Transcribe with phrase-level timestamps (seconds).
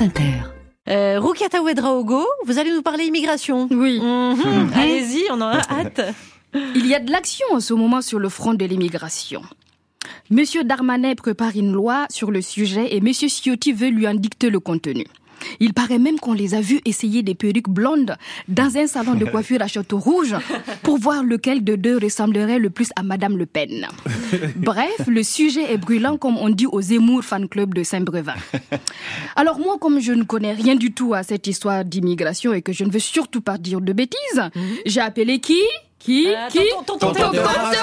[0.00, 0.32] France Inter.
[0.88, 3.68] Euh, vous allez nous parler immigration.
[3.70, 4.00] Oui.
[4.00, 4.72] Mhm.
[4.74, 6.00] Allez-y, on en a hâte.
[6.74, 9.42] Il y a de l'action en ce moment sur le front de l'immigration.
[10.30, 14.48] Monsieur Darmanin prépare une loi sur le sujet et Monsieur Ciotti veut lui en dicter
[14.48, 15.04] le contenu.
[15.60, 18.16] Il paraît même qu'on les a vus essayer des perruques blondes
[18.48, 20.34] dans un salon de coiffure à Château Rouge
[20.82, 23.86] pour voir lequel de deux ressemblerait le plus à Madame Le Pen.
[24.56, 28.34] Bref, le sujet est brûlant comme on dit au Zemmour Fan Club de Saint-Brevin.
[29.36, 32.72] Alors moi, comme je ne connais rien du tout à cette histoire d'immigration et que
[32.72, 34.42] je ne veux surtout pas dire de bêtises,
[34.86, 35.60] j'ai appelé qui?
[35.98, 36.28] Qui?
[36.28, 36.60] Euh, Qui?
[36.86, 37.12] tonton-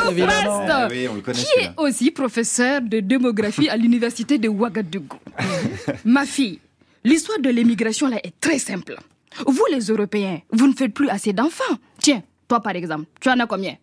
[0.09, 5.17] oui, connaît, qui est aussi professeur de démographie à l'université de Ouagadougou.
[6.05, 6.59] Ma fille,
[7.07, 8.97] l'histoire de l'immigration là est très simple.
[9.45, 11.77] Vous les Européens, vous ne faites plus assez d'enfants.
[11.99, 13.75] Tiens, toi par exemple, tu en as combien?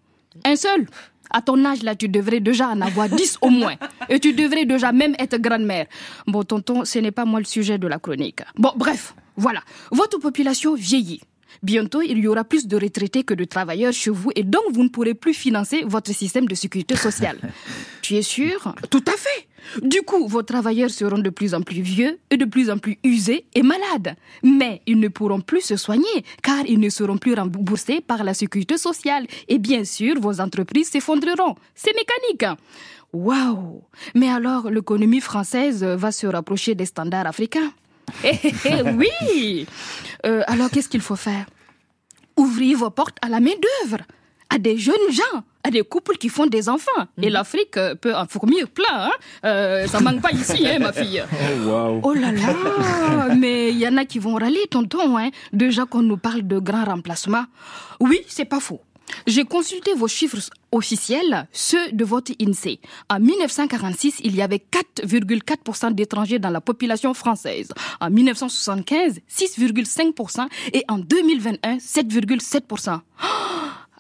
[0.45, 0.87] Un seul?
[1.31, 3.75] À ton âge, là, tu devrais déjà en avoir 10 au moins.
[4.09, 5.87] Et tu devrais déjà même être grand-mère.
[6.27, 8.41] Bon, tonton, ce n'est pas moi le sujet de la chronique.
[8.57, 9.61] Bon, bref, voilà.
[9.91, 11.23] Votre population vieillit.
[11.63, 14.85] Bientôt, il y aura plus de retraités que de travailleurs chez vous et donc vous
[14.85, 17.39] ne pourrez plus financer votre système de sécurité sociale.
[18.05, 18.59] tu es sûr?
[18.91, 19.41] Tout à fait.
[19.83, 22.99] Du coup, vos travailleurs seront de plus en plus vieux et de plus en plus
[23.03, 24.15] usés et malades.
[24.43, 28.35] Mais ils ne pourront plus se soigner car ils ne seront plus remboursés par la
[28.35, 29.27] sécurité sociale.
[29.49, 31.55] Et bien sûr, vos entreprises s'effondreront.
[31.75, 32.45] C'est mécanique.
[33.15, 33.83] Waouh
[34.15, 37.73] Mais alors, l'économie française va se rapprocher des standards africains
[38.23, 39.67] Eh, eh, eh, oui
[40.27, 41.47] Euh, Alors, qu'est-ce qu'il faut faire?
[42.37, 44.03] Ouvrez vos portes à la main-d'œuvre,
[44.51, 46.91] à des jeunes gens, à des couples qui font des enfants.
[47.21, 48.85] Et l'Afrique euh, peut en fournir plein.
[49.09, 49.13] Hein
[49.45, 51.23] Euh, ça manque pas ici, hein, ma fille.
[51.35, 52.01] Oh, waouh.
[52.03, 56.03] Oh là là Mais il y en a qui vont râler, tonton, hein, déjà qu'on
[56.03, 57.45] nous parle de grands remplacements.
[58.01, 58.81] Oui, c'est pas faux.
[59.27, 60.39] J'ai consulté vos chiffres
[60.73, 62.81] officiels, ceux de votre INSEE.
[63.11, 67.69] En 1946, il y avait 4,4% d'étrangers dans la population française.
[68.01, 73.01] En 1975, 6,5% et en 2021, 7,7%.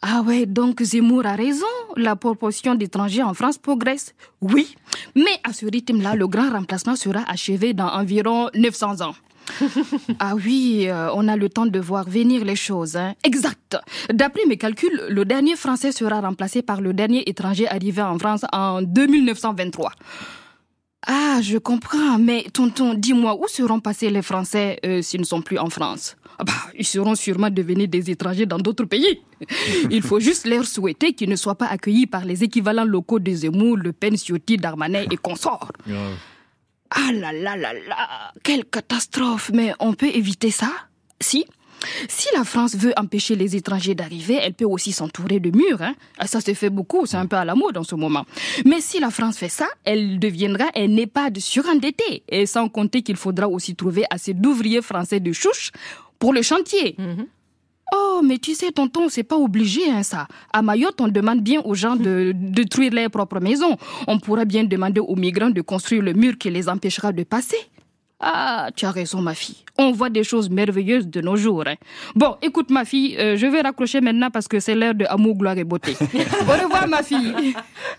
[0.06, 1.64] Ah ouais, donc Zemmour a raison.
[1.96, 4.14] La proportion d'étrangers en France progresse.
[4.42, 4.76] Oui,
[5.16, 9.14] mais à ce rythme-là, le grand remplacement sera achevé dans environ 900 ans.
[10.18, 12.96] ah oui, euh, on a le temps de voir venir les choses.
[12.96, 13.14] Hein.
[13.24, 13.78] Exact.
[14.12, 18.44] D'après mes calculs, le dernier Français sera remplacé par le dernier étranger arrivé en France
[18.52, 19.90] en 2923.
[21.06, 25.42] Ah, je comprends, mais tonton, dis-moi, où seront passés les Français euh, s'ils ne sont
[25.42, 26.16] plus en France?
[26.38, 29.20] Ah bah, Ils seront sûrement devenus des étrangers dans d'autres pays.
[29.90, 33.30] Il faut juste leur souhaiter qu'ils ne soient pas accueillis par les équivalents locaux de
[33.32, 35.70] Zemmour, Le Pen, Ciotti, Darmanin et consorts.
[36.90, 40.70] Ah là là là là, quelle catastrophe, mais on peut éviter ça?
[41.20, 41.44] Si?
[42.08, 45.82] Si la France veut empêcher les étrangers d'arriver, elle peut aussi s'entourer de murs.
[45.82, 45.94] Hein.
[46.18, 48.24] Ah, Ça se fait beaucoup, c'est un peu à la mode en ce moment.
[48.64, 52.22] Mais si la France fait ça, elle deviendra un EHPAD surendetté.
[52.28, 55.70] Et sans compter qu'il faudra aussi trouver assez d'ouvriers français de chouche
[56.18, 56.96] pour le chantier.
[57.94, 60.26] Oh, mais tu sais, tonton, c'est pas obligé, hein, ça.
[60.52, 63.76] À Mayotte, on demande bien aux gens de détruire leurs propres maisons.
[64.06, 67.58] On pourra bien demander aux migrants de construire le mur qui les empêchera de passer.
[68.26, 69.56] Ah, tu as raison, ma fille.
[69.76, 71.64] On voit des choses merveilleuses de nos jours.
[71.66, 71.74] hein.
[72.14, 75.36] Bon, écoute, ma fille, euh, je vais raccrocher maintenant parce que c'est l'heure de amour,
[75.36, 75.94] gloire et beauté.
[76.02, 77.34] Au revoir, ma fille.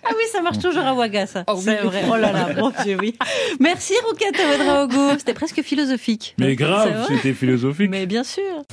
[0.03, 1.43] Ah oui, ça marche toujours à Ouaga, ça.
[1.47, 1.61] Oh oui.
[1.65, 2.01] C'est vrai.
[2.11, 3.13] Oh là là, mon Dieu, oui.
[3.59, 5.11] Merci, Rukata Ouedraogo.
[5.19, 6.33] C'était presque philosophique.
[6.39, 7.91] Mais grave, c'était philosophique.
[7.91, 8.63] Mais bien sûr.